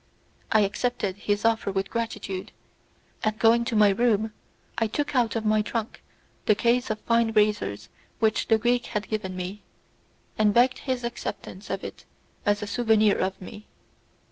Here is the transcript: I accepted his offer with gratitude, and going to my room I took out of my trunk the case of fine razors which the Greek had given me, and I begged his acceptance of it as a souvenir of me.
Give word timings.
I 0.51 0.61
accepted 0.61 1.15
his 1.17 1.45
offer 1.45 1.71
with 1.71 1.91
gratitude, 1.91 2.51
and 3.23 3.37
going 3.37 3.63
to 3.65 3.75
my 3.75 3.89
room 3.89 4.33
I 4.79 4.87
took 4.87 5.15
out 5.15 5.35
of 5.35 5.45
my 5.45 5.61
trunk 5.61 6.01
the 6.47 6.55
case 6.55 6.89
of 6.89 6.99
fine 7.01 7.33
razors 7.33 7.87
which 8.17 8.47
the 8.47 8.57
Greek 8.57 8.87
had 8.87 9.07
given 9.09 9.35
me, 9.35 9.61
and 10.39 10.49
I 10.57 10.61
begged 10.63 10.79
his 10.79 11.03
acceptance 11.03 11.69
of 11.69 11.83
it 11.83 12.05
as 12.47 12.63
a 12.63 12.65
souvenir 12.65 13.19
of 13.19 13.39
me. 13.39 13.67